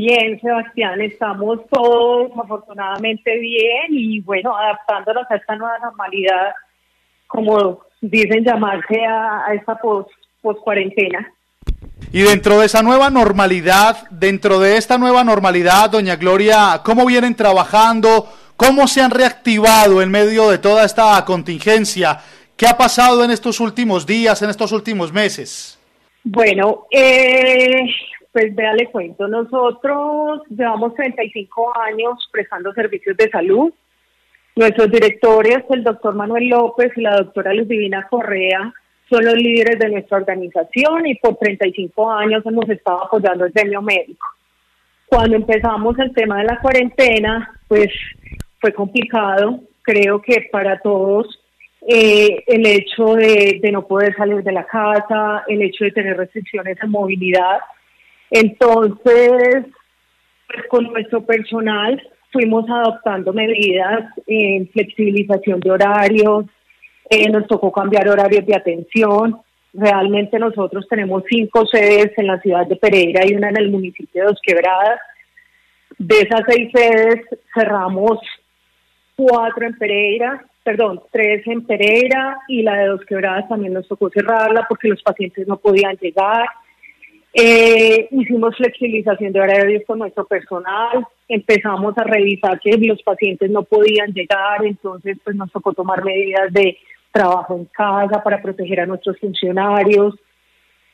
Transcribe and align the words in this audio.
Bien, 0.00 0.40
Sebastián, 0.40 1.00
estamos 1.00 1.58
todos 1.68 2.30
afortunadamente 2.40 3.36
bien 3.38 3.86
y 3.90 4.20
bueno, 4.20 4.56
adaptándonos 4.56 5.28
a 5.28 5.34
esta 5.34 5.56
nueva 5.56 5.76
normalidad, 5.80 6.54
como 7.26 7.80
dicen 8.00 8.44
llamarse 8.44 9.04
a, 9.04 9.52
esta 9.54 9.76
post, 9.76 10.08
post 10.40 10.60
cuarentena. 10.60 11.32
Y 12.12 12.22
dentro 12.22 12.60
de 12.60 12.66
esa 12.66 12.80
nueva 12.80 13.10
normalidad, 13.10 14.08
dentro 14.10 14.60
de 14.60 14.76
esta 14.76 14.98
nueva 14.98 15.24
normalidad, 15.24 15.90
doña 15.90 16.14
Gloria, 16.14 16.80
¿cómo 16.84 17.04
vienen 17.04 17.34
trabajando? 17.34 18.28
¿Cómo 18.56 18.86
se 18.86 19.02
han 19.02 19.10
reactivado 19.10 20.00
en 20.00 20.12
medio 20.12 20.48
de 20.48 20.58
toda 20.58 20.84
esta 20.84 21.24
contingencia? 21.24 22.20
¿Qué 22.56 22.68
ha 22.68 22.76
pasado 22.76 23.24
en 23.24 23.32
estos 23.32 23.58
últimos 23.58 24.06
días, 24.06 24.40
en 24.42 24.50
estos 24.50 24.70
últimos 24.70 25.12
meses? 25.12 25.76
Bueno, 26.22 26.86
eh, 26.92 27.84
pues 28.32 28.54
vea, 28.54 28.72
le 28.74 28.90
cuento, 28.90 29.26
nosotros 29.26 30.42
llevamos 30.50 30.94
35 30.94 31.72
años 31.78 32.28
prestando 32.30 32.72
servicios 32.72 33.16
de 33.16 33.30
salud. 33.30 33.72
Nuestros 34.56 34.90
directores, 34.90 35.58
el 35.70 35.84
doctor 35.84 36.14
Manuel 36.14 36.48
López 36.48 36.92
y 36.96 37.02
la 37.02 37.16
doctora 37.16 37.54
Luz 37.54 37.68
Divina 37.68 38.06
Correa, 38.08 38.72
son 39.08 39.24
los 39.24 39.34
líderes 39.34 39.78
de 39.78 39.88
nuestra 39.88 40.18
organización 40.18 41.06
y 41.06 41.14
por 41.16 41.36
35 41.36 42.10
años 42.10 42.44
hemos 42.44 42.68
estado 42.68 43.04
apoyando 43.04 43.46
el 43.46 43.52
gremio 43.52 43.80
médico. 43.80 44.26
Cuando 45.06 45.36
empezamos 45.36 45.98
el 45.98 46.12
tema 46.12 46.38
de 46.38 46.44
la 46.44 46.60
cuarentena, 46.60 47.58
pues 47.66 47.88
fue 48.60 48.72
complicado, 48.72 49.60
creo 49.82 50.20
que 50.20 50.48
para 50.52 50.78
todos 50.80 51.40
eh, 51.86 52.44
el 52.46 52.66
hecho 52.66 53.14
de, 53.14 53.60
no 53.72 53.86
poder 53.86 54.14
salir 54.16 54.42
de 54.42 54.52
la 54.52 54.66
casa, 54.66 55.44
el 55.46 55.62
hecho 55.62 55.84
de 55.84 55.92
tener 55.92 56.16
restricciones 56.16 56.76
en 56.82 56.90
movilidad. 56.90 57.60
Entonces, 58.30 59.66
pues 60.46 60.66
con 60.68 60.84
nuestro 60.84 61.24
personal 61.24 62.02
fuimos 62.30 62.68
adoptando 62.68 63.32
medidas 63.32 64.12
en 64.26 64.68
flexibilización 64.68 65.60
de 65.60 65.70
horarios, 65.70 66.46
eh, 67.10 67.30
nos 67.30 67.46
tocó 67.46 67.72
cambiar 67.72 68.08
horarios 68.08 68.44
de 68.46 68.54
atención. 68.54 69.40
Realmente 69.72 70.38
nosotros 70.38 70.86
tenemos 70.88 71.22
cinco 71.28 71.66
sedes 71.66 72.12
en 72.16 72.26
la 72.26 72.40
ciudad 72.40 72.66
de 72.66 72.76
Pereira 72.76 73.22
y 73.26 73.34
una 73.34 73.48
en 73.48 73.58
el 73.58 73.70
municipio 73.70 74.22
de 74.22 74.28
Dos 74.28 74.40
Quebradas. 74.42 75.00
De 75.98 76.16
esas 76.16 76.42
seis 76.46 76.70
sedes 76.72 77.24
cerramos 77.54 78.18
cuatro 79.16 79.66
en 79.66 79.76
Pereira, 79.76 80.44
perdón, 80.62 81.00
tres 81.10 81.46
en 81.46 81.66
Pereira 81.66 82.38
y 82.46 82.62
la 82.62 82.76
de 82.76 82.86
Dos 82.88 83.04
Quebradas 83.04 83.48
también 83.48 83.72
nos 83.72 83.88
tocó 83.88 84.10
cerrarla 84.10 84.66
porque 84.68 84.88
los 84.88 85.02
pacientes 85.02 85.48
no 85.48 85.56
podían 85.56 85.96
llegar. 85.96 86.46
Eh, 87.40 88.08
hicimos 88.10 88.56
flexibilización 88.56 89.32
de 89.32 89.40
horarios 89.40 89.84
con 89.86 90.00
nuestro 90.00 90.26
personal, 90.26 91.06
empezamos 91.28 91.96
a 91.96 92.02
revisar 92.02 92.58
que 92.58 92.76
los 92.78 93.00
pacientes 93.04 93.48
no 93.48 93.62
podían 93.62 94.12
llegar, 94.12 94.64
entonces 94.64 95.18
pues 95.22 95.36
nos 95.36 95.48
tocó 95.52 95.72
tomar 95.72 96.04
medidas 96.04 96.52
de 96.52 96.76
trabajo 97.12 97.54
en 97.54 97.66
casa 97.66 98.24
para 98.24 98.42
proteger 98.42 98.80
a 98.80 98.86
nuestros 98.86 99.20
funcionarios, 99.20 100.16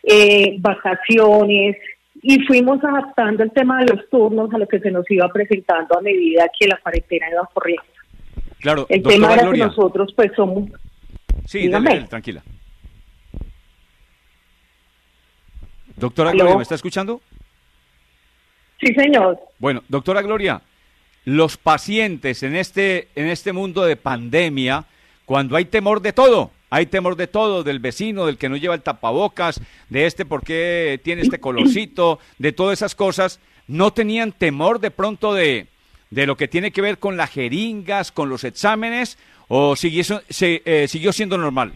eh, 0.03 0.57
vacaciones, 0.59 1.79
y 2.21 2.41
fuimos 2.41 2.85
adaptando 2.85 3.43
el 3.43 3.51
tema 3.51 3.79
de 3.79 3.95
los 3.95 4.11
turnos 4.11 4.53
a 4.53 4.59
lo 4.59 4.69
que 4.69 4.81
se 4.81 4.91
nos 4.91 5.11
iba 5.11 5.27
presentando 5.33 5.99
a 5.99 6.03
medida 6.03 6.45
que 6.61 6.69
la 6.69 6.77
cuarentena 6.77 7.31
iba 7.31 7.49
corriendo. 7.55 7.85
Claro, 8.61 8.85
el 8.91 9.03
tema 9.03 9.33
era 9.33 9.51
que 9.51 9.57
nosotros 9.57 10.13
pues 10.15 10.31
somos... 10.37 10.69
Sí, 11.47 11.71
tranquila. 12.11 12.43
Doctora 15.97 16.33
Gloria, 16.33 16.57
¿me 16.57 16.63
está 16.63 16.75
escuchando? 16.75 17.21
Sí, 18.81 18.93
señor. 18.95 19.41
Bueno, 19.59 19.83
doctora 19.89 20.23
Gloria, 20.23 20.63
los 21.25 21.57
pacientes 21.57 22.43
en 22.43 22.57
este, 22.57 23.09
en 23.15 23.29
este 23.29 23.53
mundo 23.53 23.85
de 23.85 23.97
pandemia, 23.97 24.85
cuando 25.25 25.57
hay 25.57 25.67
temor 25.67 26.03
de 26.03 26.13
todo, 26.13 26.51
hay 26.71 26.87
temor 26.87 27.17
de 27.17 27.27
todo, 27.27 27.63
del 27.63 27.79
vecino, 27.79 28.27
del 28.27 28.37
que 28.37 28.49
no 28.49 28.57
lleva 28.57 28.75
el 28.75 28.83
tapabocas, 28.83 29.61
de 29.89 30.07
este 30.07 30.25
por 30.25 30.43
qué 30.43 31.01
tiene 31.03 31.23
este 31.23 31.41
colorcito, 31.41 32.19
de 32.39 32.53
todas 32.53 32.79
esas 32.79 32.95
cosas, 32.95 33.41
no 33.69 33.93
tenían 33.93 34.33
temor 34.33 34.81
de 34.81 34.91
pronto 34.91 35.33
de, 35.33 35.69
de 36.11 36.27
lo 36.27 36.37
que 36.37 36.49
tiene 36.49 36.73
que 36.73 36.83
ver 36.83 36.99
con 36.99 37.17
las 37.17 37.31
jeringas, 37.31 38.13
con 38.13 38.29
los 38.29 38.45
exámenes, 38.45 39.19
o 39.49 39.77
siguió, 39.77 40.03
se, 40.29 40.63
eh, 40.65 40.89
siguió 40.89 41.13
siendo 41.13 41.39
normal? 41.39 41.73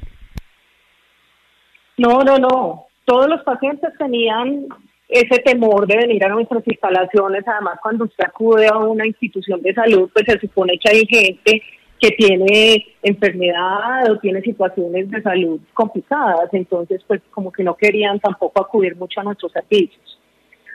No, 1.97 2.23
no, 2.23 2.39
no. 2.39 2.88
Todos 3.09 3.27
los 3.27 3.43
pacientes 3.43 3.91
tenían 3.97 4.67
ese 5.09 5.39
temor 5.39 5.87
de 5.87 5.97
venir 5.97 6.23
a 6.27 6.29
nuestras 6.29 6.63
instalaciones. 6.69 7.43
Además, 7.49 7.79
cuando 7.83 8.05
usted 8.05 8.23
acude 8.23 8.67
a 8.67 8.77
una 8.77 9.07
institución 9.07 9.63
de 9.63 9.73
salud, 9.73 10.11
pues 10.13 10.27
se 10.27 10.39
supone 10.39 10.79
que 10.79 10.91
hay 10.91 11.07
gente 11.07 11.63
que 11.99 12.11
tiene 12.11 12.87
enfermedad 13.03 14.11
o 14.11 14.19
tiene 14.19 14.43
situaciones 14.43 15.11
de 15.11 15.23
salud 15.23 15.59
complicadas. 15.73 16.53
Entonces, 16.53 17.03
pues 17.07 17.23
como 17.31 17.51
que 17.51 17.65
no 17.65 17.75
querían 17.77 18.21
tampoco 18.21 18.61
acudir 18.61 18.95
mucho 18.95 19.21
a 19.21 19.25
nuestros 19.25 19.53
servicios. 19.53 20.21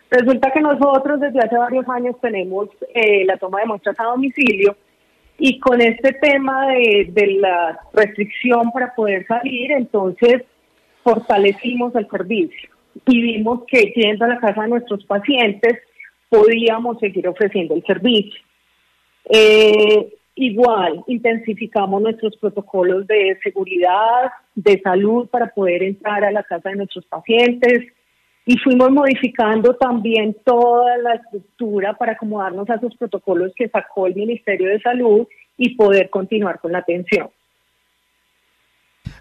Resulta 0.10 0.50
que 0.50 0.62
nosotros 0.62 1.20
desde 1.20 1.38
hace 1.38 1.56
varios 1.56 1.88
años 1.88 2.16
tenemos 2.20 2.68
eh, 2.96 3.26
la 3.26 3.38
toma 3.38 3.60
de 3.60 3.68
muestras 3.68 4.00
a 4.00 4.06
domicilio 4.06 4.76
y 5.38 5.60
con 5.60 5.80
este 5.82 6.14
tema 6.14 6.66
de, 6.70 7.38
la 7.40 7.80
restricción 7.94 8.72
para 8.72 8.96
poder 8.96 9.24
salir, 9.28 9.72
entonces 9.72 10.42
fortalecimos 11.04 11.96
el 11.96 12.08
servicio 12.10 12.70
y 13.08 13.22
vimos 13.22 13.62
que 13.68 13.94
yendo 13.96 14.26
a 14.26 14.30
la 14.30 14.40
casa 14.40 14.64
de 14.64 14.70
nuestros 14.70 15.04
pacientes 15.06 15.80
podíamos 16.30 17.00
seguir 17.00 17.28
ofreciendo 17.28 17.76
el 17.76 17.84
servicio. 17.84 18.42
Eh, 19.30 20.14
igual, 20.36 21.04
intensificamos 21.08 22.02
nuestros 22.02 22.36
protocolos 22.38 23.06
de 23.08 23.38
seguridad, 23.44 24.32
de 24.56 24.82
salud 24.82 25.28
para 25.30 25.48
poder 25.48 25.84
entrar 25.84 26.24
a 26.24 26.32
la 26.32 26.44
casa 26.44 26.70
de 26.70 26.78
nuestros 26.78 27.06
pacientes 27.06 27.94
y 28.46 28.58
fuimos 28.58 28.92
modificando 28.92 29.76
también 29.76 30.36
toda 30.44 30.98
la 30.98 31.16
estructura 31.16 31.94
para 31.94 32.14
acomodarnos 32.14 32.70
a 32.70 32.76
esos 32.76 32.96
protocolos 32.96 33.54
que 33.56 33.70
sacó 33.70 34.08
el 34.08 34.16
Ministerio 34.16 34.70
de 34.70 34.82
Salud 34.82 35.28
y 35.58 35.76
poder 35.76 36.10
continuar 36.10 36.60
con 36.60 36.72
la 36.72 36.80
atención. 36.80 37.30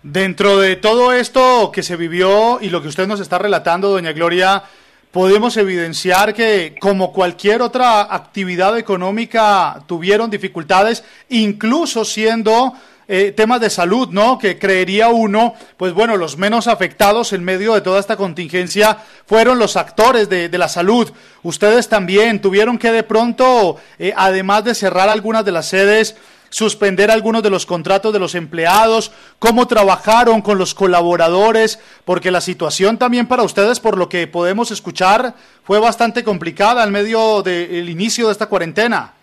Dentro 0.02 0.58
de 0.58 0.74
todo 0.74 1.12
esto 1.12 1.70
que 1.72 1.84
se 1.84 1.94
vivió 1.94 2.60
y 2.60 2.70
lo 2.70 2.82
que 2.82 2.88
usted 2.88 3.06
nos 3.06 3.20
está 3.20 3.38
relatando, 3.38 3.88
doña 3.88 4.10
Gloria, 4.10 4.64
podemos 5.12 5.56
evidenciar 5.56 6.34
que 6.34 6.74
como 6.80 7.12
cualquier 7.12 7.62
otra 7.62 8.12
actividad 8.12 8.76
económica 8.76 9.84
tuvieron 9.86 10.28
dificultades, 10.28 11.04
incluso 11.28 12.04
siendo 12.04 12.72
eh, 13.06 13.30
temas 13.30 13.60
de 13.60 13.70
salud, 13.70 14.08
¿no? 14.08 14.38
Que 14.38 14.58
creería 14.58 15.06
uno, 15.06 15.54
pues 15.76 15.92
bueno, 15.92 16.16
los 16.16 16.36
menos 16.36 16.66
afectados 16.66 17.32
en 17.32 17.44
medio 17.44 17.74
de 17.74 17.80
toda 17.80 18.00
esta 18.00 18.16
contingencia 18.16 18.98
fueron 19.24 19.60
los 19.60 19.76
actores 19.76 20.28
de, 20.28 20.48
la 20.58 20.68
salud. 20.68 21.12
Ustedes 21.44 21.88
también 21.88 22.40
tuvieron 22.40 22.76
que 22.76 22.90
de 22.90 23.04
pronto, 23.04 23.76
eh, 24.00 24.12
además 24.16 24.64
de 24.64 24.74
cerrar 24.74 25.08
algunas 25.08 25.44
de 25.44 25.52
las 25.52 25.68
sedes, 25.68 26.16
suspender 26.52 27.10
algunos 27.10 27.42
de 27.42 27.50
los 27.50 27.64
contratos 27.64 28.12
de 28.12 28.18
los 28.18 28.34
empleados, 28.34 29.10
cómo 29.38 29.66
trabajaron 29.66 30.42
con 30.42 30.58
los 30.58 30.74
colaboradores, 30.74 31.80
porque 32.04 32.30
la 32.30 32.42
situación 32.42 32.98
también 32.98 33.26
para 33.26 33.42
ustedes, 33.42 33.80
por 33.80 33.96
lo 33.96 34.08
que 34.08 34.26
podemos 34.26 34.70
escuchar, 34.70 35.34
fue 35.64 35.80
bastante 35.80 36.22
complicada 36.22 36.84
en 36.84 36.92
medio 36.92 37.42
del 37.42 37.88
inicio 37.88 38.26
de 38.26 38.32
esta 38.32 38.48
cuarentena. 38.48 39.14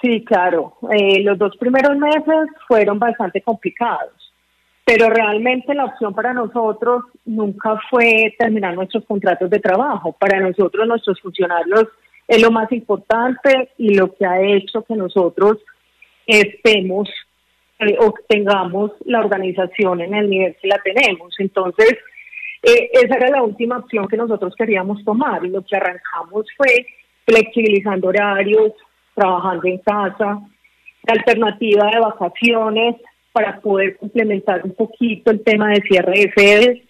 Sí, 0.00 0.24
claro. 0.24 0.74
Eh, 0.92 1.22
los 1.22 1.36
dos 1.36 1.56
primeros 1.56 1.96
meses 1.98 2.48
fueron 2.68 3.00
bastante 3.00 3.42
complicados, 3.42 4.32
pero 4.84 5.10
realmente 5.10 5.74
la 5.74 5.86
opción 5.86 6.14
para 6.14 6.32
nosotros 6.32 7.04
nunca 7.24 7.78
fue 7.90 8.34
terminar 8.38 8.74
nuestros 8.74 9.04
contratos 9.04 9.50
de 9.50 9.58
trabajo. 9.58 10.12
Para 10.12 10.40
nosotros, 10.40 10.86
nuestros 10.86 11.20
funcionarios 11.20 11.88
es 12.30 12.40
lo 12.40 12.52
más 12.52 12.70
importante 12.70 13.70
y 13.76 13.94
lo 13.94 14.14
que 14.14 14.24
ha 14.24 14.40
hecho 14.40 14.82
que 14.82 14.94
nosotros 14.94 15.58
estemos 16.28 17.08
eh, 17.80 17.96
obtengamos 17.98 18.92
la 19.04 19.18
organización 19.18 20.00
en 20.00 20.14
el 20.14 20.30
nivel 20.30 20.56
que 20.62 20.68
la 20.68 20.80
tenemos. 20.84 21.34
Entonces, 21.38 21.98
eh, 22.62 22.88
esa 22.92 23.16
era 23.16 23.30
la 23.30 23.42
última 23.42 23.78
opción 23.78 24.06
que 24.06 24.16
nosotros 24.16 24.54
queríamos 24.56 25.04
tomar 25.04 25.42
lo 25.42 25.64
que 25.64 25.74
arrancamos 25.74 26.46
fue 26.56 26.86
flexibilizando 27.26 28.08
horarios, 28.08 28.74
trabajando 29.14 29.66
en 29.66 29.78
casa, 29.78 30.38
la 31.06 31.12
alternativa 31.12 31.90
de 31.90 31.98
vacaciones 31.98 32.96
para 33.32 33.58
poder 33.60 33.96
complementar 33.96 34.60
un 34.62 34.74
poquito 34.76 35.32
el 35.32 35.42
tema 35.42 35.70
de 35.70 35.82
cierre 35.82 36.12
de 36.12 36.32
sedes. 36.36 36.89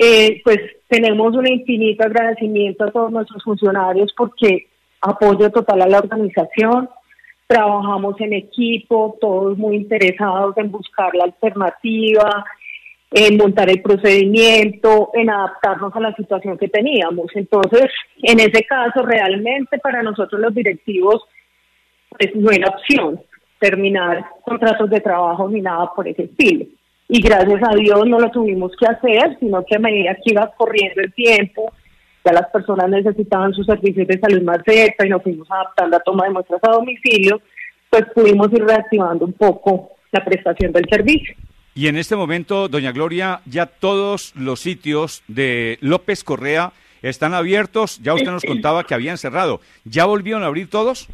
Eh, 0.00 0.40
pues 0.44 0.58
tenemos 0.86 1.34
un 1.34 1.48
infinito 1.48 2.04
agradecimiento 2.04 2.84
a 2.84 2.92
todos 2.92 3.10
nuestros 3.10 3.42
funcionarios 3.42 4.14
porque 4.16 4.68
apoyo 5.00 5.50
total 5.50 5.82
a 5.82 5.88
la 5.88 5.98
organización. 5.98 6.88
Trabajamos 7.48 8.14
en 8.20 8.34
equipo, 8.34 9.16
todos 9.20 9.58
muy 9.58 9.74
interesados 9.74 10.56
en 10.56 10.70
buscar 10.70 11.12
la 11.16 11.24
alternativa, 11.24 12.44
en 13.10 13.36
montar 13.38 13.70
el 13.70 13.82
procedimiento, 13.82 15.10
en 15.14 15.30
adaptarnos 15.30 15.92
a 15.96 16.00
la 16.00 16.14
situación 16.14 16.58
que 16.58 16.68
teníamos. 16.68 17.26
Entonces, 17.34 17.90
en 18.22 18.38
ese 18.38 18.64
caso, 18.64 19.02
realmente 19.02 19.78
para 19.78 20.04
nosotros 20.04 20.40
los 20.40 20.54
directivos, 20.54 21.24
pues 22.10 22.36
no 22.36 22.52
era 22.52 22.68
opción 22.68 23.20
terminar 23.58 24.24
contratos 24.44 24.90
de 24.90 25.00
trabajo 25.00 25.48
ni 25.48 25.60
nada 25.60 25.90
por 25.92 26.06
ese 26.06 26.24
estilo. 26.24 26.66
Y 27.08 27.20
gracias 27.22 27.60
a 27.62 27.74
Dios 27.74 28.06
no 28.06 28.20
lo 28.20 28.30
tuvimos 28.30 28.72
que 28.78 28.86
hacer, 28.86 29.36
sino 29.40 29.64
que 29.64 29.76
a 29.76 29.78
medida 29.78 30.14
que 30.14 30.32
iba 30.32 30.52
corriendo 30.56 31.00
el 31.00 31.12
tiempo, 31.14 31.72
ya 32.24 32.32
las 32.32 32.50
personas 32.50 32.90
necesitaban 32.90 33.54
sus 33.54 33.64
servicios 33.64 34.06
de 34.06 34.20
salud 34.20 34.42
más 34.42 34.58
cerca 34.66 35.06
y 35.06 35.08
nos 35.08 35.22
fuimos 35.22 35.50
adaptando 35.50 35.96
a 35.96 36.00
toma 36.00 36.24
de 36.24 36.32
muestras 36.32 36.60
a 36.62 36.72
domicilio, 36.72 37.40
pues 37.88 38.04
pudimos 38.14 38.52
ir 38.52 38.62
reactivando 38.62 39.24
un 39.24 39.32
poco 39.32 39.92
la 40.12 40.22
prestación 40.22 40.72
del 40.72 40.84
servicio. 40.90 41.34
Y 41.74 41.86
en 41.86 41.96
este 41.96 42.16
momento, 42.16 42.68
doña 42.68 42.92
Gloria, 42.92 43.40
ya 43.46 43.66
todos 43.66 44.34
los 44.34 44.60
sitios 44.60 45.22
de 45.28 45.78
López 45.80 46.24
Correa 46.24 46.72
están 47.02 47.34
abiertos. 47.34 48.00
Ya 48.02 48.14
usted 48.14 48.30
nos 48.30 48.42
contaba 48.42 48.84
que 48.84 48.94
habían 48.94 49.16
cerrado. 49.16 49.60
¿Ya 49.84 50.04
volvieron 50.04 50.42
a 50.42 50.46
abrir 50.46 50.68
todos? 50.68 51.08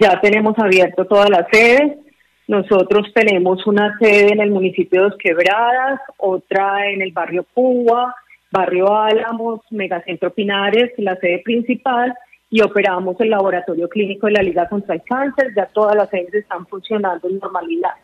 Ya 0.00 0.20
tenemos 0.20 0.58
abierto 0.58 1.06
todas 1.06 1.30
las 1.30 1.46
sedes. 1.52 2.03
Nosotros 2.46 3.10
tenemos 3.14 3.66
una 3.66 3.96
sede 3.98 4.32
en 4.32 4.40
el 4.40 4.50
municipio 4.50 5.02
de 5.02 5.08
Dos 5.08 5.18
Quebradas, 5.18 6.00
otra 6.18 6.90
en 6.90 7.00
el 7.00 7.12
barrio 7.12 7.46
Cuba, 7.54 8.14
barrio 8.50 8.94
Álamos, 8.94 9.60
Megacentro 9.70 10.32
Pinares, 10.32 10.92
la 10.98 11.16
sede 11.16 11.40
principal, 11.44 12.14
y 12.50 12.60
operamos 12.60 13.18
el 13.20 13.30
laboratorio 13.30 13.88
clínico 13.88 14.26
de 14.26 14.34
la 14.34 14.42
Liga 14.42 14.68
contra 14.68 14.94
el 14.94 15.02
Cáncer. 15.02 15.52
Ya 15.56 15.66
todas 15.66 15.96
las 15.96 16.10
sedes 16.10 16.34
están 16.34 16.66
funcionando 16.66 17.28
en 17.28 17.38
normalidad. 17.38 17.94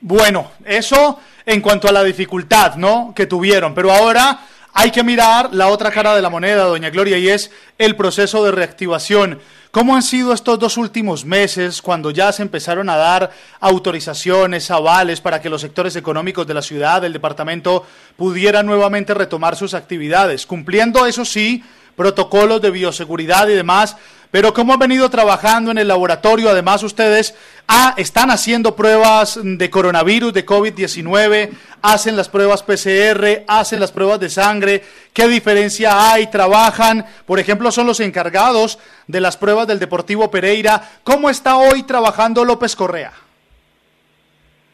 Bueno, 0.00 0.52
eso 0.64 1.18
en 1.44 1.60
cuanto 1.60 1.88
a 1.88 1.92
la 1.92 2.04
dificultad, 2.04 2.76
¿no? 2.76 3.12
Que 3.14 3.26
tuvieron, 3.26 3.74
pero 3.74 3.90
ahora 3.90 4.38
hay 4.72 4.90
que 4.90 5.02
mirar 5.02 5.54
la 5.54 5.68
otra 5.68 5.90
cara 5.90 6.14
de 6.14 6.22
la 6.22 6.30
moneda, 6.30 6.64
doña 6.64 6.90
Gloria, 6.90 7.18
y 7.18 7.28
es 7.28 7.50
el 7.78 7.96
proceso 7.96 8.44
de 8.44 8.52
reactivación. 8.52 9.40
¿Cómo 9.70 9.94
han 9.94 10.02
sido 10.02 10.32
estos 10.32 10.58
dos 10.58 10.76
últimos 10.76 11.24
meses 11.24 11.82
cuando 11.82 12.10
ya 12.10 12.32
se 12.32 12.42
empezaron 12.42 12.88
a 12.88 12.96
dar 12.96 13.30
autorizaciones, 13.60 14.70
avales 14.70 15.20
para 15.20 15.42
que 15.42 15.50
los 15.50 15.60
sectores 15.60 15.94
económicos 15.96 16.46
de 16.46 16.54
la 16.54 16.62
ciudad, 16.62 17.02
del 17.02 17.12
departamento, 17.12 17.86
pudieran 18.16 18.66
nuevamente 18.66 19.12
retomar 19.12 19.56
sus 19.56 19.74
actividades? 19.74 20.46
Cumpliendo, 20.46 21.04
eso 21.06 21.24
sí, 21.24 21.62
protocolos 21.96 22.62
de 22.62 22.70
bioseguridad 22.70 23.48
y 23.48 23.54
demás, 23.54 23.96
pero 24.30 24.52
¿cómo 24.52 24.74
han 24.74 24.78
venido 24.78 25.08
trabajando 25.08 25.70
en 25.70 25.78
el 25.78 25.88
laboratorio? 25.88 26.50
Además, 26.50 26.82
ustedes 26.82 27.34
ah, 27.66 27.94
están 27.96 28.30
haciendo 28.30 28.76
pruebas 28.76 29.40
de 29.42 29.70
coronavirus, 29.70 30.34
de 30.34 30.44
COVID-19, 30.44 31.50
hacen 31.80 32.16
las 32.16 32.28
pruebas 32.28 32.62
PCR, 32.62 33.44
hacen 33.46 33.80
las 33.80 33.92
pruebas 33.92 34.20
de 34.20 34.28
sangre. 34.28 34.82
¿Qué 35.12 35.28
diferencia 35.28 36.12
hay? 36.12 36.26
¿Trabajan? 36.26 37.06
Por 37.26 37.38
ejemplo, 37.38 37.70
son 37.70 37.86
los 37.86 38.00
encargados 38.00 38.78
de 39.06 39.20
las 39.20 39.36
pruebas 39.36 39.66
del 39.66 39.78
Deportivo 39.78 40.30
Pereira. 40.30 40.82
¿Cómo 41.04 41.30
está 41.30 41.56
hoy 41.56 41.84
trabajando 41.84 42.44
López 42.44 42.76
Correa? 42.76 43.12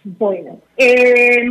Bueno, 0.02 0.60
eh, 0.76 1.44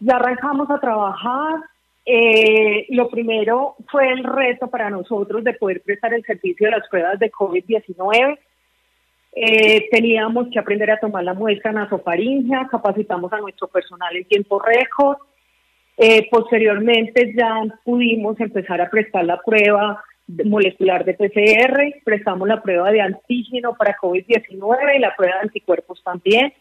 ya 0.00 0.16
arrancamos 0.16 0.70
a 0.70 0.78
trabajar 0.78 1.73
eh, 2.06 2.86
lo 2.90 3.08
primero 3.08 3.76
fue 3.90 4.12
el 4.12 4.24
reto 4.24 4.68
para 4.68 4.90
nosotros 4.90 5.42
de 5.42 5.54
poder 5.54 5.82
prestar 5.82 6.12
el 6.12 6.22
servicio 6.24 6.66
de 6.66 6.76
las 6.76 6.88
pruebas 6.88 7.18
de 7.18 7.32
COVID-19. 7.32 8.38
Eh, 9.36 9.88
teníamos 9.90 10.48
que 10.52 10.58
aprender 10.58 10.90
a 10.90 11.00
tomar 11.00 11.24
la 11.24 11.34
muestra 11.34 11.72
nasofaringea, 11.72 12.68
capacitamos 12.70 13.32
a 13.32 13.40
nuestro 13.40 13.68
personal 13.68 14.14
en 14.16 14.24
tiempo 14.24 14.60
récord. 14.60 15.18
Eh, 15.96 16.28
posteriormente 16.30 17.32
ya 17.36 17.62
pudimos 17.84 18.38
empezar 18.38 18.80
a 18.80 18.90
prestar 18.90 19.24
la 19.24 19.40
prueba 19.40 20.02
molecular 20.44 21.04
de 21.04 21.14
PCR, 21.14 22.00
prestamos 22.04 22.48
la 22.48 22.62
prueba 22.62 22.90
de 22.90 23.00
antígeno 23.00 23.74
para 23.74 23.96
COVID-19 23.96 24.96
y 24.96 24.98
la 24.98 25.14
prueba 25.14 25.36
de 25.36 25.42
anticuerpos 25.42 26.02
también. 26.02 26.52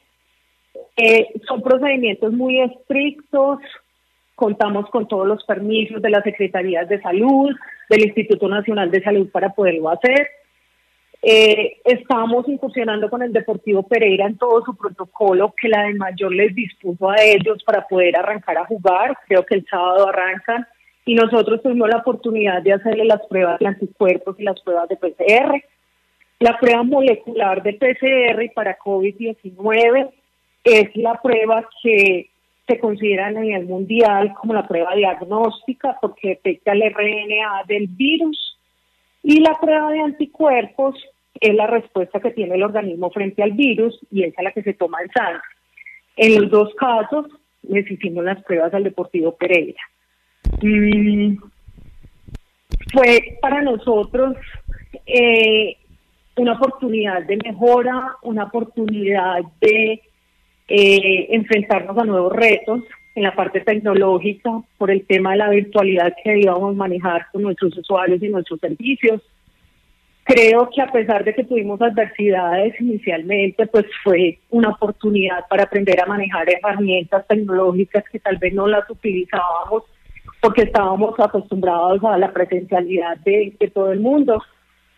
Eh, 0.98 1.28
son 1.48 1.62
procedimientos 1.62 2.34
muy 2.34 2.60
estrictos, 2.60 3.60
contamos 4.44 4.90
con 4.90 5.08
todos 5.08 5.26
los 5.26 5.42
permisos 5.46 6.02
de 6.02 6.10
las 6.10 6.22
Secretarías 6.22 6.90
de 6.90 7.00
Salud, 7.00 7.56
del 7.90 8.06
Instituto 8.08 8.50
Nacional 8.50 8.92
de 8.92 9.02
Salud 9.02 9.30
para 9.32 9.54
poderlo 9.54 9.90
hacer. 9.90 10.28
Eh, 11.22 11.78
estamos 11.86 12.50
incursionando 12.50 13.10
con 13.10 13.24
el 13.24 13.32
Deportivo 13.32 13.84
Pereira 13.84 14.26
en 14.26 14.38
todo 14.38 14.62
su 14.66 14.76
protocolo 14.76 15.54
que 15.56 15.70
la 15.70 15.84
de 15.84 15.94
mayor 15.94 16.36
les 16.36 16.54
dispuso 16.54 17.10
a 17.10 17.16
ellos 17.24 17.64
para 17.64 17.88
poder 17.88 18.18
arrancar 18.18 18.58
a 18.58 18.66
jugar. 18.66 19.18
Creo 19.30 19.46
que 19.46 19.56
el 19.56 19.66
sábado 19.66 20.10
arrancan 20.10 20.68
y 21.06 21.16
nosotros 21.16 21.64
tuvimos 21.64 21.88
la 21.88 22.00
oportunidad 22.00 22.62
de 22.62 22.74
hacerle 22.74 23.06
las 23.06 23.26
pruebas 23.28 23.60
de 23.60 23.68
anticuerpos 23.68 24.38
y 24.38 24.44
las 24.44 24.60
pruebas 24.60 24.90
de 24.90 24.98
PCR. 24.98 25.64
La 26.40 26.60
prueba 26.60 26.84
molecular 26.84 27.64
de 27.64 27.76
PCR 27.76 28.52
para 28.54 28.78
COVID-19 28.78 30.12
es 30.66 30.96
la 30.98 31.14
prueba 31.22 31.66
que 31.82 32.28
se 32.68 32.80
considera 32.80 33.28
a 33.28 33.32
nivel 33.32 33.66
mundial 33.66 34.34
como 34.34 34.54
la 34.54 34.68
prueba 34.68 34.96
diagnóstica 34.96 35.98
porque 36.02 36.30
detecta 36.30 36.72
el 36.72 36.82
RNA 36.82 37.64
del 37.68 37.88
virus 37.88 38.58
y 39.22 39.40
la 39.40 39.54
prueba 39.60 39.92
de 39.92 40.00
anticuerpos 40.00 40.96
es 41.40 41.56
la 41.56 41.68
respuesta 41.68 42.20
que 42.20 42.32
tiene 42.32 42.56
el 42.56 42.64
organismo 42.64 43.10
frente 43.10 43.44
al 43.44 43.52
virus 43.52 44.00
y 44.12 44.24
esa 44.24 44.42
es 44.42 44.44
la 44.44 44.52
que 44.52 44.64
se 44.64 44.74
toma 44.74 45.02
en 45.02 45.12
sangre. 45.12 45.42
En 46.16 46.42
los 46.42 46.52
dos 46.52 46.74
casos 46.76 47.28
les 47.64 47.90
hicimos 47.90 48.24
las 48.24 48.42
pruebas 48.44 48.74
al 48.74 48.84
Deportivo 48.84 49.36
Pereira. 49.36 49.82
Mm, 50.62 51.38
fue 52.94 53.38
para 53.42 53.62
nosotros 53.62 54.36
eh, 55.06 55.78
una 56.38 56.54
oportunidad 56.54 57.24
de 57.24 57.38
mejora, 57.38 58.16
una 58.22 58.46
oportunidad 58.46 59.42
de 59.60 60.02
eh, 60.68 61.28
enfrentarnos 61.32 61.98
a 61.98 62.04
nuevos 62.04 62.34
retos 62.34 62.84
en 63.16 63.24
la 63.24 63.36
parte 63.36 63.62
tecnológica 63.62 64.62
por 64.78 64.90
el 64.90 65.06
tema 65.06 65.32
de 65.32 65.38
la 65.38 65.50
virtualidad 65.50 66.16
que 66.24 66.40
íbamos 66.40 66.74
a 66.74 66.78
manejar 66.78 67.28
con 67.32 67.44
nuestros 67.44 67.78
usuarios 67.78 68.22
y 68.24 68.30
nuestros 68.30 68.60
servicios. 68.60 69.22
Creo 70.24 70.70
que 70.74 70.82
a 70.82 70.92
pesar 70.92 71.24
de 71.24 71.34
que 71.34 71.44
tuvimos 71.44 71.82
adversidades 71.82 72.80
inicialmente, 72.80 73.68
pues 73.68 73.86
fue 74.04 74.40
una 74.50 74.70
oportunidad 74.70 75.46
para 75.50 75.64
aprender 75.64 76.00
a 76.02 76.06
manejar 76.06 76.48
herramientas 76.50 77.28
tecnológicas 77.28 78.06
que 78.10 78.20
tal 78.20 78.38
vez 78.38 78.54
no 78.54 78.68
las 78.68 78.90
utilizábamos 78.90 79.84
porque 80.42 80.64
estábamos 80.64 81.18
acostumbrados 81.20 82.04
a 82.04 82.18
la 82.18 82.32
presencialidad 82.32 83.18
de, 83.18 83.54
de 83.60 83.68
todo 83.70 83.92
el 83.92 84.00
mundo. 84.00 84.42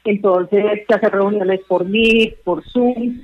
Entonces, 0.04 0.86
hacer 0.88 1.12
reuniones 1.12 1.62
por 1.68 1.86
Meet, 1.86 2.44
por 2.44 2.64
Zoom, 2.70 3.20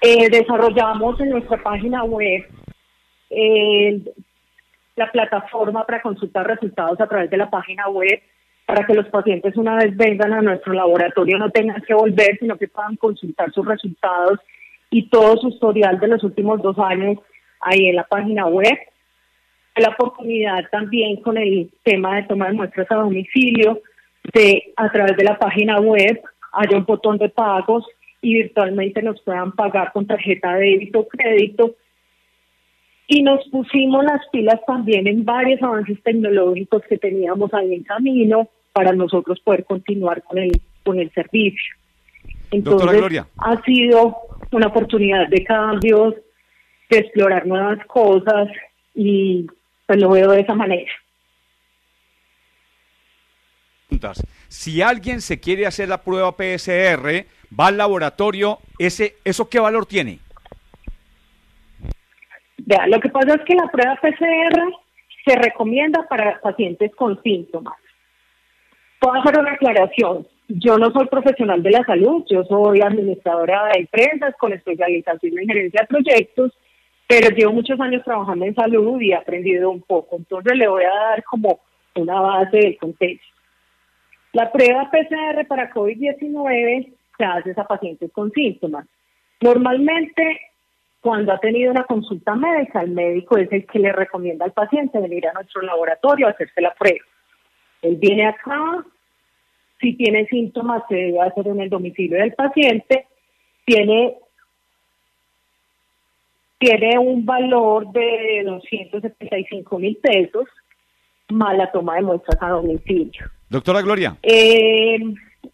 eh, 0.00 0.28
desarrollamos 0.30 1.20
en 1.20 1.30
nuestra 1.30 1.62
página 1.62 2.04
web 2.04 2.44
eh, 3.30 4.00
la 4.96 5.10
plataforma 5.10 5.84
para 5.84 6.02
consultar 6.02 6.46
resultados 6.46 7.00
a 7.00 7.06
través 7.06 7.30
de 7.30 7.36
la 7.36 7.50
página 7.50 7.88
web 7.88 8.20
para 8.66 8.86
que 8.86 8.94
los 8.94 9.08
pacientes 9.08 9.56
una 9.56 9.76
vez 9.76 9.96
vengan 9.96 10.32
a 10.32 10.42
nuestro 10.42 10.72
laboratorio 10.72 11.38
no 11.38 11.50
tengan 11.50 11.82
que 11.82 11.94
volver, 11.94 12.38
sino 12.38 12.56
que 12.56 12.68
puedan 12.68 12.96
consultar 12.96 13.52
sus 13.52 13.66
resultados 13.66 14.38
y 14.90 15.08
todo 15.08 15.36
su 15.36 15.48
historial 15.48 15.98
de 15.98 16.08
los 16.08 16.22
últimos 16.22 16.62
dos 16.62 16.78
años 16.78 17.18
ahí 17.60 17.86
en 17.86 17.96
la 17.96 18.04
página 18.04 18.46
web. 18.46 18.78
La 19.76 19.88
oportunidad 19.88 20.64
también 20.70 21.16
con 21.16 21.36
el 21.36 21.70
tema 21.82 22.16
de 22.16 22.22
tomar 22.24 22.54
muestras 22.54 22.86
a 22.90 22.96
domicilio, 22.96 23.80
de 24.32 24.72
a 24.76 24.90
través 24.90 25.16
de 25.16 25.24
la 25.24 25.38
página 25.38 25.80
web 25.80 26.22
hay 26.52 26.74
un 26.74 26.84
botón 26.84 27.18
de 27.18 27.28
pagos 27.28 27.84
y 28.24 28.36
virtualmente 28.36 29.02
nos 29.02 29.20
puedan 29.20 29.52
pagar 29.52 29.92
con 29.92 30.06
tarjeta 30.06 30.54
de 30.54 30.64
débito 30.64 31.00
o 31.00 31.08
crédito. 31.08 31.74
Y 33.06 33.22
nos 33.22 33.46
pusimos 33.50 34.02
las 34.02 34.26
pilas 34.32 34.58
también 34.66 35.06
en 35.06 35.26
varios 35.26 35.62
avances 35.62 36.02
tecnológicos 36.02 36.82
que 36.88 36.96
teníamos 36.96 37.52
ahí 37.52 37.74
en 37.74 37.82
camino 37.82 38.48
para 38.72 38.92
nosotros 38.92 39.38
poder 39.40 39.64
continuar 39.66 40.22
con 40.22 40.38
el, 40.38 40.52
con 40.82 40.98
el 40.98 41.12
servicio. 41.12 41.76
Entonces, 42.50 43.22
ha 43.36 43.62
sido 43.62 44.16
una 44.52 44.68
oportunidad 44.68 45.28
de 45.28 45.44
cambios, 45.44 46.14
de 46.88 46.98
explorar 46.98 47.46
nuevas 47.46 47.84
cosas 47.86 48.48
y 48.94 49.46
pues 49.86 50.00
lo 50.00 50.08
veo 50.10 50.30
de 50.30 50.40
esa 50.40 50.54
manera. 50.54 50.90
Si 54.48 54.82
alguien 54.82 55.20
se 55.20 55.40
quiere 55.40 55.66
hacer 55.66 55.88
la 55.88 56.02
prueba 56.02 56.32
PSR, 56.32 57.26
va 57.58 57.68
al 57.68 57.76
laboratorio, 57.76 58.58
ese, 58.78 59.16
¿eso 59.24 59.48
qué 59.48 59.60
valor 59.60 59.86
tiene? 59.86 60.18
Vea, 62.58 62.86
lo 62.86 63.00
que 63.00 63.10
pasa 63.10 63.34
es 63.34 63.42
que 63.42 63.54
la 63.54 63.68
prueba 63.70 63.96
PCR 64.00 64.72
se 65.24 65.36
recomienda 65.36 66.06
para 66.08 66.40
pacientes 66.40 66.94
con 66.94 67.22
síntomas. 67.22 67.74
Puedo 69.00 69.20
hacer 69.20 69.38
una 69.38 69.52
aclaración. 69.52 70.26
Yo 70.48 70.78
no 70.78 70.90
soy 70.90 71.06
profesional 71.06 71.62
de 71.62 71.70
la 71.70 71.84
salud, 71.84 72.24
yo 72.30 72.44
soy 72.44 72.80
administradora 72.80 73.64
de 73.66 73.80
empresas 73.80 74.34
con 74.38 74.52
especialización 74.52 75.38
en 75.38 75.46
gerencia 75.46 75.80
de 75.82 75.86
proyectos 75.86 76.52
pero 77.06 77.28
llevo 77.30 77.52
muchos 77.52 77.78
años 77.80 78.02
trabajando 78.04 78.44
en 78.44 78.54
salud 78.54 79.00
y 79.00 79.12
he 79.12 79.14
aprendido 79.14 79.70
un 79.70 79.82
poco. 79.82 80.16
Entonces 80.16 80.56
le 80.56 80.68
voy 80.68 80.84
a 80.84 80.94
dar 80.94 81.24
como 81.24 81.60
una 81.96 82.20
base 82.20 82.56
del 82.56 82.78
contexto. 82.78 83.26
La 84.32 84.50
prueba 84.50 84.90
PCR 84.90 85.46
para 85.46 85.72
COVID-19 85.72 86.92
se 87.16 87.24
hace 87.24 87.54
a 87.56 87.64
pacientes 87.64 88.10
con 88.12 88.30
síntomas. 88.32 88.86
Normalmente, 89.40 90.40
cuando 91.00 91.32
ha 91.32 91.38
tenido 91.38 91.70
una 91.70 91.84
consulta 91.84 92.34
médica, 92.34 92.80
el 92.80 92.90
médico 92.90 93.36
es 93.36 93.50
el 93.52 93.66
que 93.66 93.78
le 93.78 93.92
recomienda 93.92 94.44
al 94.44 94.52
paciente 94.52 95.00
venir 95.00 95.26
a 95.28 95.32
nuestro 95.32 95.62
laboratorio 95.62 96.26
a 96.26 96.30
hacerse 96.30 96.60
la 96.60 96.74
prueba. 96.74 97.04
Él 97.82 97.96
viene 97.96 98.26
acá, 98.26 98.84
si 99.80 99.94
tiene 99.94 100.26
síntomas 100.26 100.82
se 100.88 100.94
debe 100.94 101.20
hacer 101.20 101.46
en 101.48 101.60
el 101.60 101.68
domicilio 101.68 102.18
del 102.18 102.32
paciente, 102.32 103.06
tiene 103.66 104.16
tiene 106.58 106.98
un 106.98 107.26
valor 107.26 107.92
de 107.92 108.42
275 108.46 109.78
mil 109.78 109.96
pesos 109.96 110.48
más 111.28 111.56
la 111.56 111.70
toma 111.70 111.96
de 111.96 112.02
muestras 112.02 112.40
a 112.40 112.50
domicilio. 112.50 113.26
Doctora 113.48 113.82
Gloria. 113.82 114.16
Eh, 114.22 114.98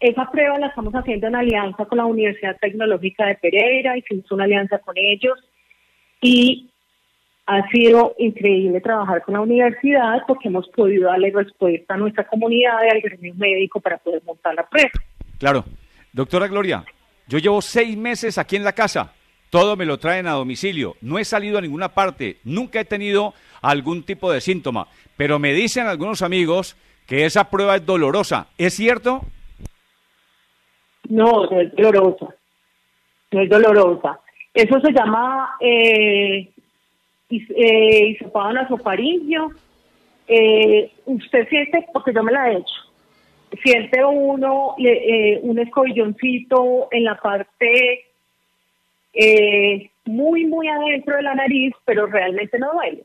esa 0.01 0.29
prueba 0.29 0.59
la 0.59 0.67
estamos 0.67 0.93
haciendo 0.93 1.27
en 1.27 1.35
alianza 1.35 1.85
con 1.85 1.97
la 1.97 2.05
Universidad 2.05 2.57
Tecnológica 2.59 3.25
de 3.25 3.35
Pereira, 3.35 3.97
hicimos 3.97 4.29
una 4.31 4.43
alianza 4.43 4.79
con 4.79 4.95
ellos 4.97 5.37
y 6.19 6.69
ha 7.45 7.67
sido 7.69 8.15
increíble 8.17 8.81
trabajar 8.81 9.23
con 9.23 9.35
la 9.35 9.41
universidad 9.41 10.23
porque 10.27 10.47
hemos 10.47 10.67
podido 10.69 11.09
darle 11.09 11.31
respuesta 11.31 11.93
a 11.93 11.97
nuestra 11.97 12.27
comunidad 12.27 12.79
y 12.85 12.89
al 12.89 13.01
gremio 13.01 13.33
médico 13.35 13.79
para 13.79 13.97
poder 13.97 14.21
montar 14.25 14.55
la 14.55 14.67
prueba. 14.67 14.91
Claro. 15.37 15.63
Doctora 16.13 16.47
Gloria, 16.47 16.83
yo 17.27 17.37
llevo 17.37 17.61
seis 17.61 17.95
meses 17.95 18.37
aquí 18.37 18.57
en 18.57 18.65
la 18.65 18.73
casa 18.73 19.13
todo 19.51 19.75
me 19.75 19.85
lo 19.85 19.99
traen 19.99 20.27
a 20.27 20.31
domicilio. 20.31 20.95
No 21.01 21.19
he 21.19 21.25
salido 21.25 21.57
a 21.57 21.61
ninguna 21.61 21.89
parte, 21.89 22.37
nunca 22.45 22.79
he 22.79 22.85
tenido 22.85 23.33
algún 23.61 24.03
tipo 24.03 24.31
de 24.31 24.39
síntoma, 24.39 24.87
pero 25.17 25.39
me 25.39 25.51
dicen 25.51 25.87
algunos 25.87 26.21
amigos 26.21 26.77
que 27.05 27.25
esa 27.25 27.49
prueba 27.49 27.75
es 27.75 27.85
dolorosa. 27.85 28.47
¿Es 28.57 28.73
cierto? 28.73 29.25
No, 31.09 31.45
no 31.45 31.59
es 31.59 31.75
dolorosa. 31.75 32.27
No 33.31 33.41
es 33.41 33.49
dolorosa. 33.49 34.19
Eso 34.53 34.79
se 34.81 34.91
llama 34.91 35.55
eh, 35.59 36.49
eh, 37.29 38.07
hisopado 38.07 38.53
nasofaringio. 38.53 39.51
Eh, 40.27 40.91
usted 41.05 41.47
siente, 41.49 41.85
porque 41.93 42.13
yo 42.13 42.23
me 42.23 42.31
la 42.31 42.51
he 42.51 42.57
hecho, 42.57 42.81
siente 43.63 44.03
uno 44.05 44.75
eh, 44.77 45.39
un 45.43 45.59
escobilloncito 45.59 46.87
en 46.91 47.03
la 47.03 47.15
parte 47.19 48.05
eh, 49.13 49.89
muy, 50.05 50.45
muy 50.45 50.67
adentro 50.67 51.15
de 51.15 51.23
la 51.23 51.35
nariz, 51.35 51.73
pero 51.85 52.05
realmente 52.07 52.57
no 52.59 52.71
duele. 52.73 53.03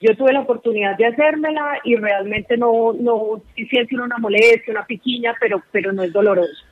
Yo 0.00 0.14
tuve 0.14 0.32
la 0.32 0.40
oportunidad 0.40 0.96
de 0.98 1.06
hacérmela 1.06 1.80
y 1.82 1.96
realmente 1.96 2.56
no, 2.56 2.92
no, 2.92 3.40
siente 3.54 3.94
una 3.94 4.18
molestia, 4.18 4.72
una 4.72 4.84
piquiña, 4.84 5.34
pero, 5.40 5.62
pero 5.72 5.92
no 5.92 6.02
es 6.02 6.12
doloroso. 6.12 6.64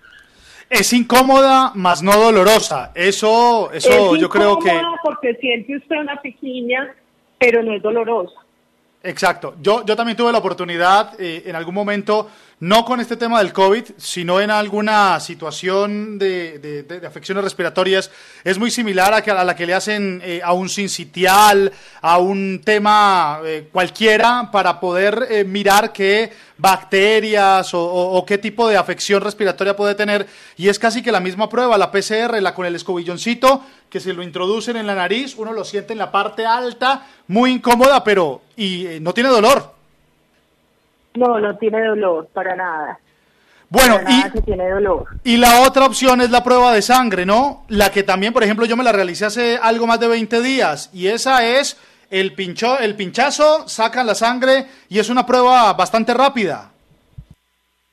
Es 0.70 0.92
incómoda, 0.92 1.72
más 1.74 2.02
no 2.02 2.12
dolorosa. 2.18 2.92
Eso, 2.94 3.70
eso 3.72 4.16
yo 4.16 4.28
creo 4.28 4.58
que. 4.58 4.72
porque 5.02 5.34
siente 5.34 5.76
usted 5.76 5.96
una 5.96 6.20
piquiña, 6.20 6.94
pero 7.38 7.62
no 7.62 7.74
es 7.74 7.82
dolorosa. 7.82 8.40
Exacto. 9.02 9.54
Yo, 9.60 9.84
yo 9.84 9.94
también 9.94 10.16
tuve 10.16 10.32
la 10.32 10.38
oportunidad 10.38 11.20
eh, 11.20 11.42
en 11.46 11.54
algún 11.54 11.74
momento 11.74 12.28
no 12.60 12.84
con 12.84 13.00
este 13.00 13.16
tema 13.16 13.40
del 13.40 13.52
COVID, 13.52 13.84
sino 13.98 14.40
en 14.40 14.50
alguna 14.50 15.18
situación 15.20 16.18
de, 16.18 17.02
afecciones 17.06 17.44
respiratorias, 17.44 18.10
es 18.42 18.58
muy 18.58 18.70
similar 18.70 19.12
a, 19.12 19.44
la 19.44 19.56
que 19.56 19.66
le 19.66 19.74
hacen 19.74 20.22
eh, 20.24 20.40
a 20.42 20.52
un 20.52 20.68
sincitial, 20.68 21.72
a 22.00 22.18
un 22.18 22.62
tema 22.64 23.40
eh, 23.44 23.68
cualquiera, 23.70 24.50
para 24.50 24.80
poder 24.80 25.26
eh, 25.30 25.44
mirar 25.44 25.92
qué 25.92 26.32
bacterias 26.56 27.70
o, 27.72 28.24
qué 28.26 28.38
tipo 28.38 28.68
de 28.68 28.76
afección 28.76 29.22
respiratoria 29.22 29.76
puede 29.76 29.94
tener. 29.94 30.26
Y 30.56 30.68
es 30.68 30.78
casi 30.78 31.02
que 31.02 31.12
la 31.12 31.20
misma 31.20 31.48
prueba, 31.48 31.78
la 31.78 31.90
PCR, 31.90 32.40
la 32.40 32.54
con 32.54 32.66
el 32.66 32.76
escobilloncito, 32.76 33.62
que 33.90 34.00
se 34.00 34.12
lo 34.12 34.22
introducen 34.22 34.76
en 34.76 34.86
la 34.86 34.94
nariz, 34.94 35.36
uno 35.36 35.52
lo 35.52 35.64
siente 35.64 35.92
en 35.92 35.98
la 35.98 36.10
parte 36.10 36.46
alta, 36.46 37.06
muy 37.28 37.52
incómoda, 37.52 38.04
pero 38.04 38.42
y 38.56 38.98
no 39.00 39.12
tiene 39.12 39.30
dolor. 39.30 39.74
No, 41.14 41.38
no 41.38 41.56
tiene 41.56 41.84
dolor, 41.84 42.28
para 42.32 42.56
nada. 42.56 42.98
Bueno, 43.70 43.98
y, 44.06 44.40
tiene 44.42 44.70
dolor. 44.70 45.06
y 45.24 45.36
la 45.36 45.62
otra 45.62 45.86
opción 45.86 46.20
es 46.20 46.30
la 46.30 46.44
prueba 46.44 46.72
de 46.72 46.82
sangre, 46.82 47.26
¿no? 47.26 47.64
La 47.68 47.90
que 47.90 48.04
también, 48.04 48.32
por 48.32 48.44
ejemplo, 48.44 48.66
yo 48.66 48.76
me 48.76 48.84
la 48.84 48.92
realicé 48.92 49.24
hace 49.24 49.58
algo 49.60 49.86
más 49.86 49.98
de 49.98 50.06
20 50.06 50.42
días 50.42 50.90
y 50.92 51.08
esa 51.08 51.44
es 51.44 51.76
el, 52.20 52.34
pincho, 52.34 52.78
el 52.78 52.94
pinchazo, 52.96 53.68
sacan 53.68 54.06
la 54.06 54.14
sangre 54.14 54.66
y 54.88 54.98
es 54.98 55.10
una 55.10 55.26
prueba 55.26 55.72
bastante 55.72 56.14
rápida. 56.14 56.70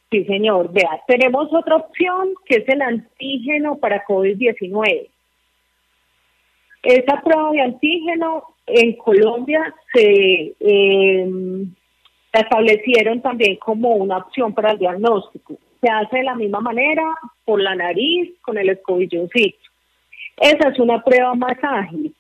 Sí, 0.09 0.25
señor. 0.25 0.71
Vea, 0.71 1.01
tenemos 1.07 1.53
otra 1.53 1.77
opción 1.77 2.33
que 2.45 2.57
es 2.57 2.69
el 2.69 2.81
antígeno 2.81 3.77
para 3.77 4.05
COVID-19. 4.05 5.07
Esa 6.83 7.21
prueba 7.21 7.51
de 7.51 7.61
antígeno 7.61 8.43
en 8.67 8.95
Colombia 8.97 9.73
se... 9.93 10.53
Eh, 10.59 11.65
establecieron 12.33 13.21
también 13.21 13.57
como 13.57 13.95
una 13.95 14.17
opción 14.17 14.53
para 14.53 14.71
el 14.71 14.79
diagnóstico. 14.79 15.57
Se 15.81 15.89
hace 15.89 16.17
de 16.17 16.23
la 16.23 16.35
misma 16.35 16.61
manera 16.61 17.03
por 17.43 17.61
la 17.61 17.75
nariz 17.75 18.31
con 18.41 18.57
el 18.57 18.69
escobilloncito. 18.69 19.57
Esa 20.37 20.69
es 20.69 20.79
una 20.79 21.03
prueba 21.03 21.33
más 21.35 21.57
ágil. 21.61 22.15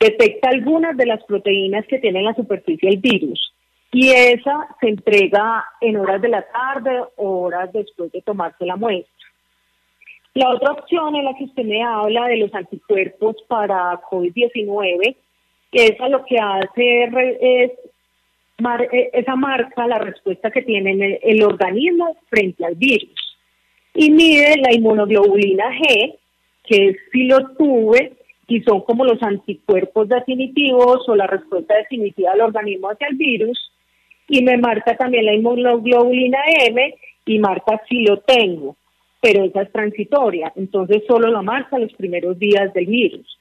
Detecta 0.00 0.48
algunas 0.48 0.96
de 0.96 1.06
las 1.06 1.22
proteínas 1.24 1.86
que 1.86 1.98
tiene 1.98 2.20
en 2.20 2.24
la 2.24 2.34
superficie 2.34 2.88
el 2.88 2.96
virus 2.96 3.52
y 3.92 4.10
esa 4.10 4.68
se 4.80 4.88
entrega 4.88 5.64
en 5.80 5.96
horas 5.96 6.22
de 6.22 6.28
la 6.28 6.42
tarde 6.42 7.02
o 7.16 7.42
horas 7.42 7.72
después 7.72 8.10
de 8.12 8.22
tomarse 8.22 8.64
la 8.64 8.76
muestra. 8.76 9.12
La 10.34 10.50
otra 10.50 10.72
opción 10.72 11.16
es 11.16 11.24
la 11.24 11.34
que 11.34 11.44
usted 11.44 11.64
me 11.64 11.82
habla 11.82 12.28
de 12.28 12.36
los 12.36 12.54
anticuerpos 12.54 13.36
para 13.48 14.00
COVID-19, 14.02 15.16
que 15.72 15.86
esa 15.86 16.08
lo 16.08 16.24
que 16.24 16.38
hace 16.38 17.04
es 17.04 17.70
eh, 18.92 19.10
esa 19.12 19.36
marca 19.36 19.86
la 19.86 19.98
respuesta 19.98 20.50
que 20.50 20.62
tiene 20.62 21.18
el, 21.22 21.42
organismo 21.42 22.16
frente 22.28 22.64
al 22.64 22.74
virus 22.74 23.36
y 23.94 24.10
mide 24.10 24.56
la 24.58 24.72
inmunoglobulina 24.72 25.64
G, 25.72 26.16
que 26.64 26.88
es 26.88 26.96
si 27.10 27.24
lo 27.24 27.54
tuve 27.56 28.12
y 28.50 28.60
son 28.62 28.80
como 28.82 29.04
los 29.04 29.22
anticuerpos 29.22 30.08
definitivos 30.08 31.08
o 31.08 31.14
la 31.14 31.28
respuesta 31.28 31.76
definitiva 31.76 32.32
del 32.32 32.42
organismo 32.42 32.90
hacia 32.90 33.06
el 33.06 33.16
virus, 33.16 33.72
y 34.26 34.42
me 34.42 34.58
marca 34.58 34.96
también 34.96 35.24
la 35.24 35.34
inmunoglobulina 35.34 36.38
M 36.66 36.94
y 37.26 37.38
marca 37.38 37.80
si 37.88 38.02
lo 38.02 38.18
tengo, 38.18 38.76
pero 39.20 39.44
esa 39.44 39.62
es 39.62 39.72
transitoria, 39.72 40.52
entonces 40.56 41.04
solo 41.06 41.28
la 41.28 41.42
marca 41.42 41.78
los 41.78 41.92
primeros 41.92 42.38
días 42.38 42.72
del 42.74 42.86
virus. 42.86 43.38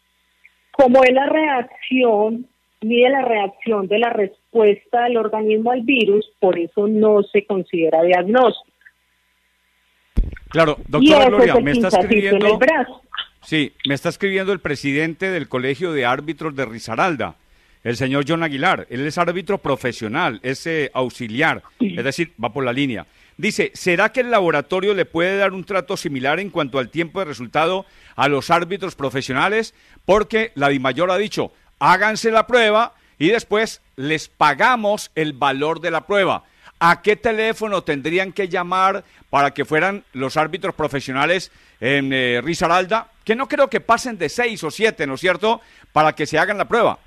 Como 0.71 1.03
es 1.03 1.11
la 1.11 1.25
reacción 1.25 2.47
mide 2.81 3.09
la 3.09 3.23
reacción 3.23 3.87
de 3.87 3.99
la 3.99 4.09
respuesta 4.09 5.03
del 5.03 5.17
organismo 5.17 5.71
al 5.71 5.81
virus, 5.81 6.31
por 6.39 6.57
eso 6.57 6.87
no 6.87 7.23
se 7.23 7.45
considera 7.45 8.03
diagnóstico. 8.03 8.69
Claro, 10.49 10.77
doctora 10.87 11.29
Gloria, 11.29 11.55
me 11.55 11.71
está 11.71 11.87
escribiendo. 11.89 12.59
Sí, 13.49 13.73
me 13.87 13.95
está 13.95 14.09
escribiendo 14.09 14.53
el 14.53 14.59
presidente 14.59 15.31
del 15.31 15.49
Colegio 15.49 15.91
de 15.91 16.05
Árbitros 16.05 16.55
de 16.55 16.65
Risaralda, 16.65 17.37
el 17.83 17.97
señor 17.97 18.25
John 18.27 18.43
Aguilar. 18.43 18.85
Él 18.91 19.07
es 19.07 19.17
árbitro 19.17 19.57
profesional, 19.57 20.39
es 20.43 20.67
eh, 20.67 20.91
auxiliar, 20.93 21.63
es 21.79 22.03
decir, 22.03 22.31
va 22.39 22.53
por 22.53 22.63
la 22.63 22.73
línea. 22.73 23.07
Dice, 23.37 23.71
¿será 23.73 24.11
que 24.11 24.19
el 24.19 24.29
laboratorio 24.29 24.93
le 24.93 25.05
puede 25.05 25.35
dar 25.35 25.53
un 25.53 25.63
trato 25.63 25.97
similar 25.97 26.39
en 26.39 26.51
cuanto 26.51 26.77
al 26.77 26.91
tiempo 26.91 27.17
de 27.17 27.25
resultado 27.25 27.87
a 28.15 28.27
los 28.27 28.51
árbitros 28.51 28.93
profesionales? 28.93 29.73
Porque 30.05 30.51
la 30.53 30.69
DIMAYOR 30.69 31.09
ha 31.09 31.17
dicho, 31.17 31.51
háganse 31.79 32.29
la 32.29 32.45
prueba 32.45 32.93
y 33.17 33.29
después 33.29 33.81
les 33.95 34.27
pagamos 34.27 35.09
el 35.15 35.33
valor 35.33 35.81
de 35.81 35.89
la 35.89 36.05
prueba. 36.05 36.43
¿A 36.79 37.01
qué 37.01 37.15
teléfono 37.15 37.81
tendrían 37.81 38.31
que 38.31 38.47
llamar 38.47 39.03
para 39.29 39.51
que 39.51 39.65
fueran 39.65 40.03
los 40.13 40.37
árbitros 40.37 40.75
profesionales 40.75 41.51
en 41.81 42.13
eh, 42.13 42.39
Risaralda? 42.41 43.11
Que 43.25 43.35
no 43.35 43.47
creo 43.47 43.69
que 43.69 43.81
pasen 43.81 44.17
de 44.17 44.29
seis 44.29 44.63
o 44.63 44.71
siete, 44.71 45.05
¿no 45.05 45.15
es 45.15 45.19
cierto?, 45.19 45.59
para 45.91 46.13
que 46.13 46.25
se 46.25 46.37
hagan 46.37 46.57
la 46.57 46.67
prueba. 46.67 46.99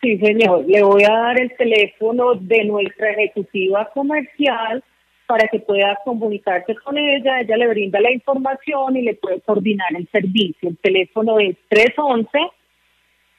Sí, 0.00 0.18
señor. 0.18 0.64
Le 0.66 0.82
voy 0.82 1.04
a 1.04 1.12
dar 1.12 1.40
el 1.40 1.54
teléfono 1.56 2.34
de 2.34 2.64
nuestra 2.64 3.12
ejecutiva 3.12 3.88
comercial 3.94 4.82
para 5.26 5.46
que 5.46 5.60
pueda 5.60 5.96
comunicarse 6.04 6.74
con 6.84 6.98
ella. 6.98 7.40
Ella 7.40 7.56
le 7.56 7.68
brinda 7.68 8.00
la 8.00 8.10
información 8.10 8.96
y 8.96 9.02
le 9.02 9.14
puede 9.14 9.40
coordinar 9.42 9.94
el 9.96 10.08
servicio. 10.10 10.70
El 10.70 10.78
teléfono 10.78 11.38
es 11.38 11.56
311 11.68 12.50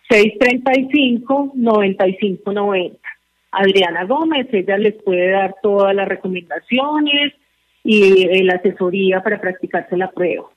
635-9590. 0.10 2.98
Adriana 3.54 4.06
Gómez, 4.06 4.48
ella 4.52 4.78
les 4.78 4.96
puede 5.04 5.30
dar 5.30 5.56
todas 5.62 5.96
las 5.96 6.08
recomendaciones 6.08 7.34
y 7.84 8.28
eh, 8.28 8.44
la 8.44 8.56
asesoría 8.56 9.22
para 9.22 9.40
practicarse 9.40 9.96
la 9.96 10.12
prueba. 10.12 10.50